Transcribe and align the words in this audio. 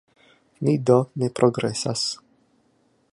Ni 0.67 0.73
do 0.91 0.95
ne 1.23 1.29
progresas. 1.41 2.09